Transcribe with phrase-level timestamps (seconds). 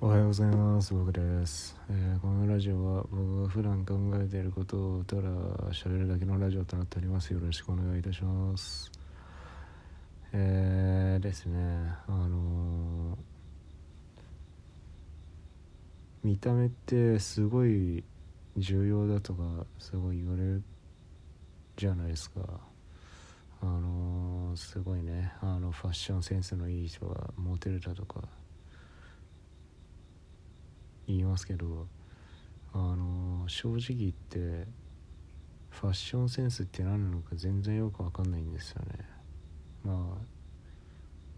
[0.00, 0.94] おはようございます。
[0.94, 5.22] 僕です、えーこのラジオは僕が普段考えていることをただ
[5.72, 7.32] 喋るだけのラジオとなっております。
[7.32, 8.92] よろしくお願いいたします。
[10.32, 11.58] えー、ですね。
[12.06, 13.16] あのー
[16.22, 18.04] 見た目ってすごい
[18.56, 20.62] 重要だとかすごい言われる
[21.76, 22.40] じゃないですか。
[23.60, 25.32] あのーすごいね。
[25.40, 28.22] あのファッションセンスのいい人がモテるだとか
[31.08, 31.86] 言いますけど
[32.72, 34.66] あの正直言って
[35.70, 39.04] ファッションセンスって何なのか全然よく分かんないんですよね。
[39.84, 40.24] まあ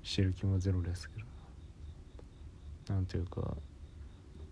[0.02, 2.94] 知る気もゼロですけど。
[2.94, 3.56] なんていうか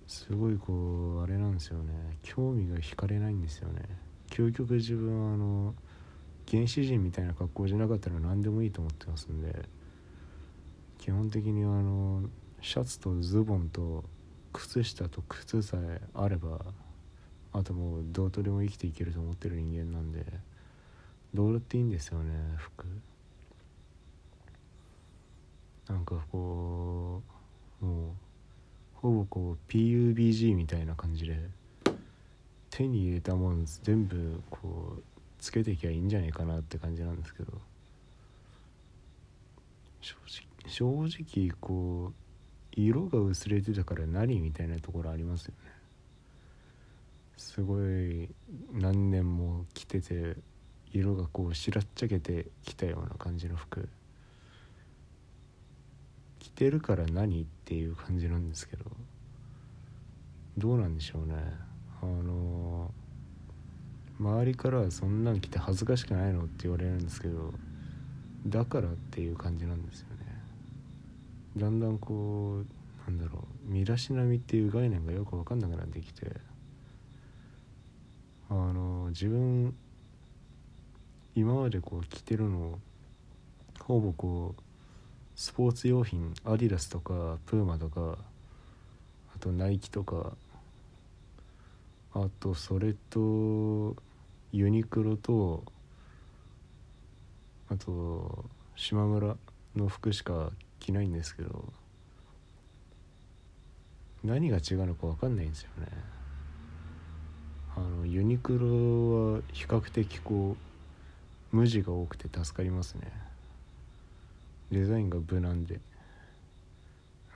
[0.06, 2.18] すごいこうあれなんですよね。
[2.22, 3.82] 興味が惹かれないんですよね。
[4.30, 5.74] 究極自分はあの
[6.50, 9.68] 原始人みたいな格好じゃなかったら何でもいいと思ってますんで
[10.98, 12.22] 基本的にあの
[12.60, 14.04] シャツとズボンと
[14.52, 16.60] 靴下と靴さえあれば
[17.52, 20.24] あともうどうとでも生きていけると思ってる人間なんで
[21.34, 22.86] どうだっていいんですよね服。
[25.88, 27.22] なんかこ
[27.80, 28.12] うもう
[28.94, 31.38] ほぼこう PUBG みたいな感じで
[32.70, 35.02] 手に入れたもん全部こう
[35.38, 37.52] つけていきゃいいんじゃないかなって感じなんですけど
[40.00, 42.27] 正直正直こう
[42.86, 45.70] 色が薄れてたから何みたいなところありますよね。
[47.36, 48.28] すごい
[48.72, 50.36] 何年も着てて
[50.92, 53.88] 色がこう白っちゃけてきたような感じの服。
[56.38, 58.84] 着てるから何っていう感じなんですけど。
[60.56, 61.34] どうなんでしょうね。
[62.00, 62.92] あの
[64.20, 67.52] 周りからはそんなん着て恥ずかしくないのって言われるんですけど。
[68.46, 70.27] だからっていう感じなんですよね。
[71.58, 76.30] だんだんこうなんだろう身だしなみっていう概念がよく分かんなくなってきて
[78.50, 79.74] あの自分
[81.34, 82.78] 今までこう着てるの
[83.80, 84.62] ほぼこう
[85.36, 88.18] スポーツ用品アディダスとかプーマとか
[89.34, 90.32] あとナイキとか
[92.12, 93.96] あとそれと
[94.52, 95.62] ユニクロと
[97.70, 98.44] あと
[98.74, 99.36] 島村
[99.76, 100.50] の服しか
[100.80, 101.64] 着ないんですけど
[104.24, 105.86] 何が違うのか分かんないんですよね。
[107.76, 110.56] あのユニクロは比較的こ
[111.52, 113.12] う無地が多くて助かりますね。
[114.72, 115.80] デザインが無難で。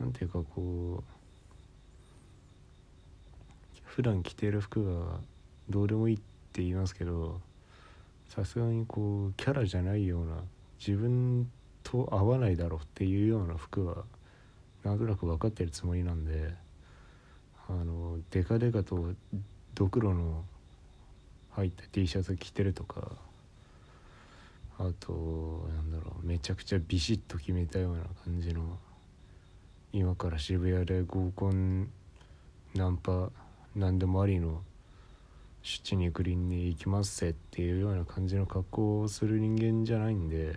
[0.01, 1.23] なんていうかこう
[3.85, 5.21] 普段着てる服が
[5.71, 7.41] どうでもいいって言いますけど
[8.29, 10.37] さすがにこうキャラじゃないような
[10.85, 11.49] 自分
[11.83, 14.05] と合わないだろうっていうような服は
[14.85, 16.55] なんとなく分かってるつもりなんで
[17.69, 19.13] あのデカデカと
[19.75, 20.45] ドクロの
[21.51, 23.13] 入った T シャツ着てるとか
[24.79, 28.79] あとなんだろうめちゃくちゃビシッと決めたような感じの
[29.93, 31.91] 今から渋谷で合コン
[32.75, 33.31] ナンパ
[33.77, 34.63] 何でもありの
[35.63, 40.57] 七肉林に行きますせっていうような感じの格好をする人間じゃないんで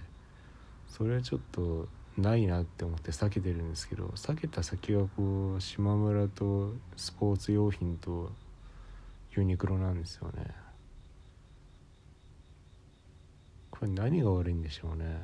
[0.95, 8.31] それはちょっとないなって思って避けてるんですけど避けた先がこう島村とスポーツ用品と
[9.35, 10.55] ユニクロなんですよね。
[13.69, 15.17] これ何が悪いんでしょうね。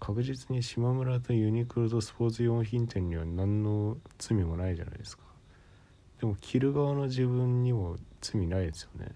[0.00, 5.24] 確実に島村とユニクロとスポーツ用品店には何の罪もないじゃないですか。
[6.18, 9.14] でも着る側の自分にも罪ないですよね。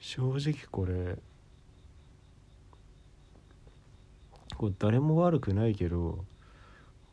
[0.00, 1.16] 正直これ
[4.60, 6.22] こう誰も悪くないけど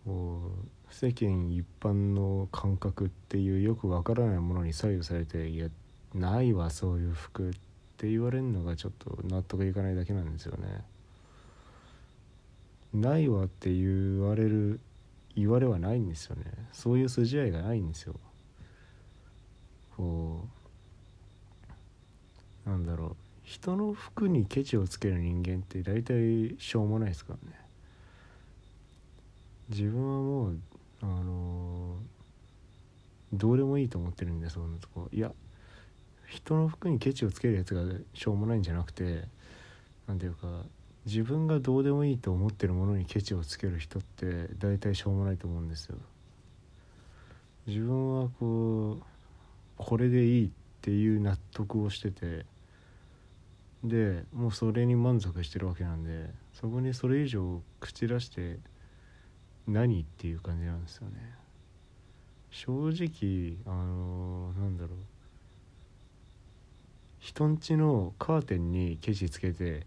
[0.03, 0.51] こ
[0.89, 5.69] う世間一般の感覚っていうよくわからないものに左右されて「いや
[6.13, 7.53] ないわそういう服」っ
[7.95, 10.83] て言われるのがちょっと納得いかないだけなんですよね。
[12.93, 14.81] ないわって言われる
[15.33, 16.43] 言われはないんですよね。
[16.73, 18.15] そういう筋合いがないんですよ。
[19.95, 20.45] こ
[22.65, 23.26] うなんだろう。
[23.47, 27.57] 人の服にケチをつける人間って大体しょうもないですからね
[29.69, 30.57] 自分はもう
[31.01, 31.95] あの
[33.31, 35.31] どうでもいいと思ってるんでそんなとこいや
[36.27, 37.83] 人の服にケチをつけるやつが
[38.13, 39.23] しょうもないんじゃなくて
[40.09, 40.47] なんていうか
[41.05, 45.95] 自分がどうでもいいと思ってるものにケチをつける人って大体しょうもないと思うんですよ。
[47.65, 49.03] 自分はこう
[49.77, 50.49] これでいいっ
[50.81, 52.45] ていう納得をしてて
[53.83, 58.59] でもうそれに満足してるわけなんでそこにそれ以上口出して
[59.67, 61.35] 何っていう感じなんですよね。
[62.49, 64.97] 正直あのなんだろう
[67.19, 69.85] 人んちのカーテンにケチつけて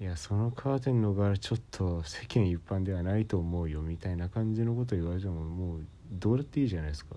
[0.00, 5.80] いやそのカーテンの柄ちょっと世間一般ではないと思うよみたいな感じのこと言われてももう
[6.12, 7.14] どうだっていいじゃないですか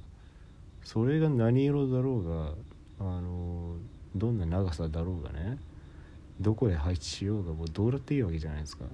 [0.84, 2.54] それが何色だろうが
[3.00, 3.76] あの
[4.16, 5.58] どんな長さだろうがね
[6.42, 8.86] どこで配置しようがもうどうだっていいわけじゃないですか。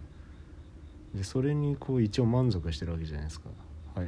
[1.15, 3.49] でそれにこう一応満足してるわけじゃないですか。
[3.95, 4.07] はい。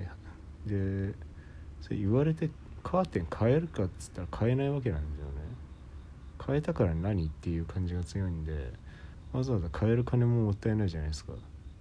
[0.66, 1.14] で
[1.82, 2.50] それ言われて
[2.84, 5.32] カーテン変えるかっつったら変えないわけなんですよね。
[6.46, 8.74] 変えたから何っていう感じが強いんで
[9.34, 11.34] わざわざ変える金ももったいないじゃないですか。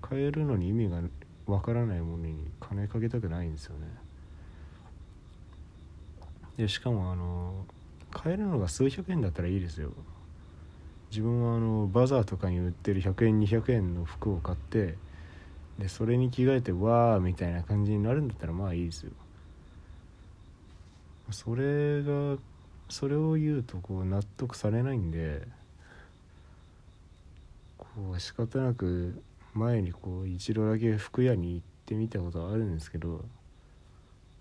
[0.08, 1.00] 変えるのに意味が
[1.46, 3.86] わからないものに金かけたくないんですよね。
[6.56, 7.66] でしかもあの
[8.10, 9.92] 買えるのが数百円だったらいいですよ
[11.10, 14.96] 自分はあのバザーとかに売ってる100円200円の服を買って
[15.78, 19.12] でそれに着替えてわーみたいな感じになるんだったらまあいいですよ。
[21.30, 22.36] それが
[22.88, 25.46] それを言うとこう納得されないんで
[27.76, 29.22] こう仕方なく
[29.52, 33.24] 前にこう一度だけ服屋に行ってみたことはあるんですけど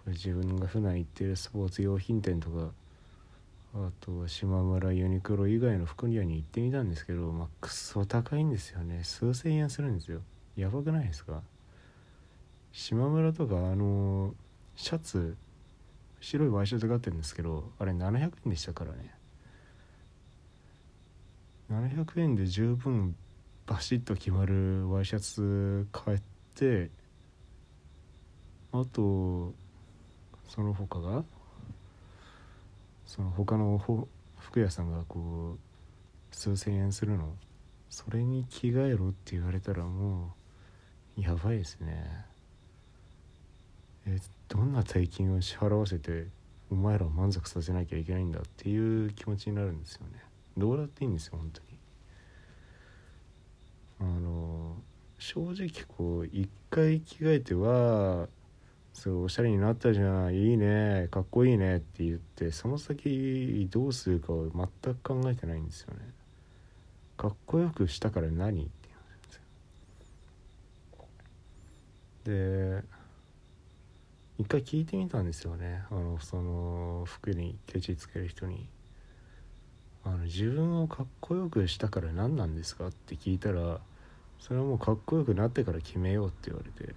[0.08, 2.72] 自分が普段行ってるスポーツ用品店とか
[3.74, 9.04] あと島村ユニクロ以外の服屋に行ってみたんですけどまあくそ高いんですよね。
[9.04, 10.22] 数千円するんですよ。
[10.56, 11.42] やばくないですか？
[12.72, 14.34] 島村とかあの
[14.76, 15.38] シャツ
[16.20, 19.14] 白いワイシャツがあってるんですけどあれ700円でしたからね。
[21.70, 23.16] 700円で十分
[23.66, 26.22] バシッと決まるワイシャツ買っ
[26.56, 26.90] て
[28.72, 29.54] あと
[30.48, 31.24] その他が？
[33.08, 33.80] その他の
[34.38, 37.34] 服屋さんがこう数千円するの
[37.90, 40.36] それに着替えろって言われたらも
[41.18, 42.26] うやばいですね。
[44.06, 44.20] え
[44.50, 46.28] どんな大金を支払わせて
[46.70, 50.22] お前らを満足させなきゃいけないんだっていう気持ちになるんですよね。
[50.58, 51.68] どうだっていいんですよ本当に。
[54.00, 54.76] あの
[55.18, 58.28] 正直こう一回着替えては
[59.00, 60.34] そうおしゃれになったじゃん。
[60.34, 61.08] いいね。
[61.12, 61.78] かっこいいね。
[61.78, 66.00] って言ってその先どうするかを全く考えてないんですよね。
[67.16, 68.64] かっこよくしたから何？
[68.64, 68.72] って
[72.26, 72.32] です
[72.74, 72.82] よ。
[72.82, 72.84] で
[74.40, 75.84] 一回聞いてみたんですよね。
[75.92, 78.68] あのその服にケチつける人に。
[80.04, 82.88] あの自分をかっこよくしたから何なんですか？
[82.88, 83.80] って聞いたら
[84.40, 86.96] それはもうかっこよくなってから決めようって言われて。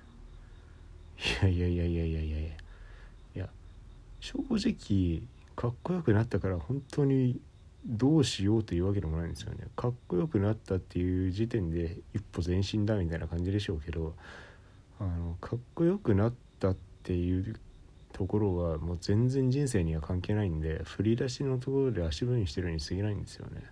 [1.42, 2.38] いやいやいやいやいやいや。
[3.34, 3.48] いや
[4.20, 5.22] 正直
[5.54, 7.40] かっこよくなったから本当に
[7.86, 9.66] どうしようというわけでもないんですよね。
[9.76, 14.14] かっこよくなったっていう時点で一歩前進だみたいな感じでしょうけど
[14.98, 17.56] あのかっこよくなったっていう
[18.12, 23.62] ところはもう全然人生には関係ないんで振り出しのところで足踏みしてるに過ぎないんですよね。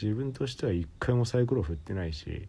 [0.00, 2.48] 自分としては一回もサイコロ振ってないし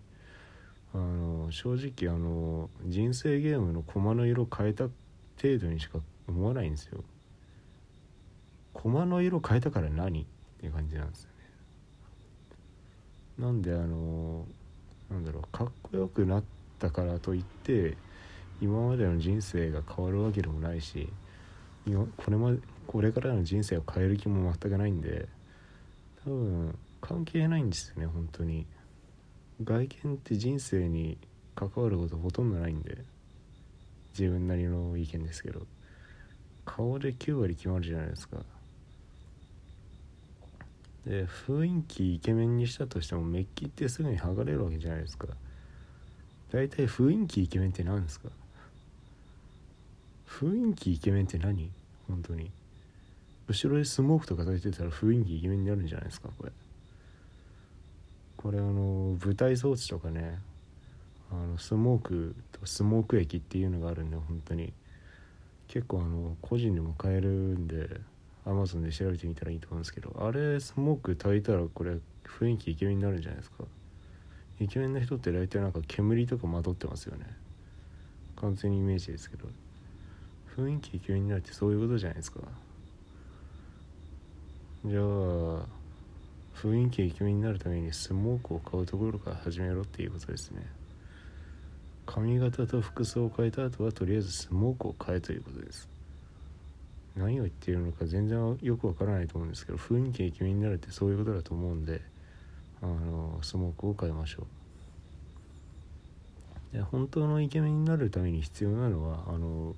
[0.93, 4.83] あの正直あの人生ゲームの駒の色変えた
[5.41, 7.03] 程度にしか思わないんですよ。
[8.73, 10.25] 駒の色変えたから何っ
[10.59, 11.33] ていう感じなんですよね。
[13.45, 14.45] なんであの
[15.09, 16.43] なんだろうかっこよくなっ
[16.79, 17.97] たからといって
[18.61, 21.09] 今までの人生が変わるわけでもないし
[21.85, 25.27] 今これまでこれからの人生を変える気も全くないんで
[26.23, 28.65] 多分関係ないんですよね本当に。
[29.61, 31.17] 外見って人生に
[31.55, 32.97] 関わることほとんどないんで
[34.17, 35.67] 自分なりの意見ですけど。
[36.65, 38.37] 顔で9割決まるじゃないですか。
[41.05, 45.27] で雰囲気イケメンにしたとしてもメッキってすぐに剥がれるわけじゃないですか。
[46.51, 48.29] 大体雰囲気イケメンって何ですか。
[50.25, 51.69] 雰囲気イケメンって何？
[52.07, 52.49] 本当に。
[53.49, 56.51] 後ろでスモークとか焚いてたら雰囲気イケメンになるんじゃないですかこれ。
[58.43, 60.37] これあの舞台装置とかね
[61.31, 64.73] あのスモークとスモーク液っていうのがあるんで本当に。
[65.73, 67.99] 結構あの個人でも買えるんで
[68.45, 73.63] アマゾンで調べてみたらいいと思うんですけどあれスモーク焚いたらこれ雰囲気イケメンになるんじゃないですか。
[74.59, 77.25] イケメンな人って大体なんか煙とかまとってますよね。
[78.35, 79.47] 完全にイメージですけど。
[80.55, 82.41] 雰囲気イケメンになるってそういうことじゃないですか。
[84.85, 85.65] じゃあ
[86.55, 90.65] 雰囲気イケメンになるためにスモークを買うところから始めろっていうことですね。
[92.05, 95.89] 髪型と服装を変えた後はとりあえずスモークを変えということです。
[97.15, 102.01] 何を言っているのか全然よくわからないと思うんですけど雰囲気イケメンになるってそういうことだと思うんで
[102.81, 104.47] あのスモークを変えましょ
[106.73, 106.75] う。
[106.75, 109.75] で本当のイケメンになるために必要なのはあの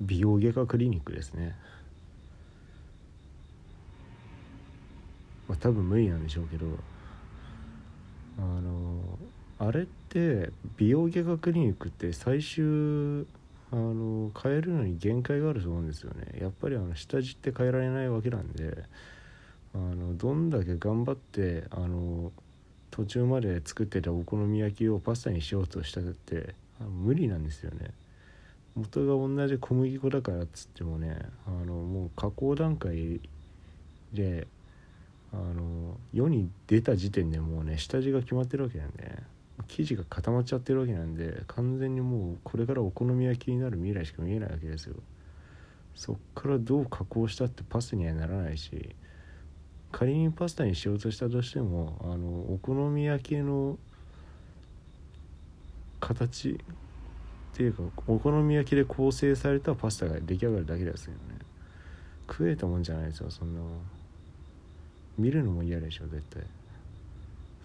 [0.00, 1.56] 美容外科クリニックですね。
[5.50, 6.66] まあ多分無理なんでしょうけど
[8.38, 9.18] あの
[9.58, 13.26] あれって美容外科クリニックって最終
[13.72, 16.40] あの変えるのに限界があると思うんですよね。
[16.40, 18.84] やっぱりあの下地って変えられないわけなんで
[19.74, 22.30] あのどんだけ頑張ってあの
[22.92, 27.90] 途中まで作ってたお好み焼きをパスタにしようとしたって無理なんですよね。
[28.76, 33.20] 元が同じ小麦粉だからっつってもねあのもう加工段階
[34.12, 34.46] で
[35.32, 39.22] あの世に出た時点でもうね下地が決まってるわけなんで、ね、
[39.68, 44.96] 生地が固まっちゃってるわけなんで完全にもうこれからお好み焼きになる未来しか見えないわけですよ。
[45.94, 48.94] そっからどう加工したってパスにはならないし
[49.92, 53.76] 仮にパスタにしようとしたとしてもあのお好み焼きの
[55.98, 61.18] 形っていうかお好み焼きで構成されたパスタが出来上がるだけですよね。
[62.28, 63.60] 食えたもんじゃないですよそんな
[65.20, 66.42] 見るのも嫌でしょ絶対。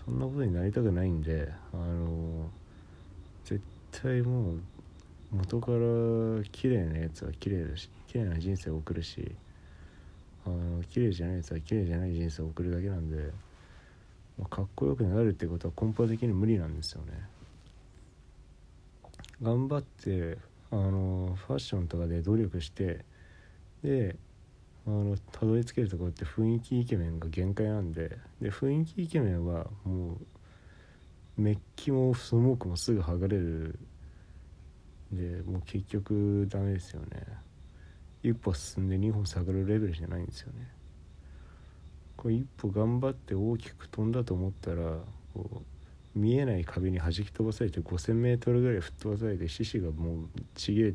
[0.05, 2.47] そんなことになりたくないんであの
[3.43, 3.59] 絶
[3.91, 4.59] 対もう
[5.31, 9.33] 元から綺麗なやつは綺麗だし綺麗な人生を送るし
[10.45, 13.31] あの綺麗じゃないやつは綺麗じゃない人生を送るだけなんで、
[14.37, 17.13] まあ、かっこよくなるってことは根本的に無理なんですよね。
[19.41, 20.37] 頑張って
[20.71, 23.03] あのファッションとかで努力して
[23.83, 24.15] で
[24.87, 30.13] あのたどり着けるところって雰囲気イケメンが限界なんでで雰囲気イケメンはも
[31.37, 33.79] うメッキもスモークもすぐ剥がれる
[35.11, 37.25] でもう結局ダメですよね。
[38.23, 40.67] 一歩進んで二歩下がるレベルじゃないんですよね。
[42.17, 44.97] こう一歩頑張って大きく飛んだと思ったら
[45.33, 45.61] こ
[46.15, 50.93] う見えない壁に弾き飛ばされて 5,000m ぐらい吹っ飛ばされて獅子がもうちぎれて